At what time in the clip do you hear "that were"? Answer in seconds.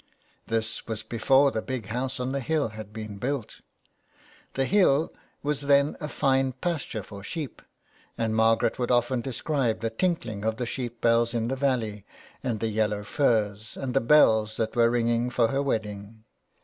14.57-14.89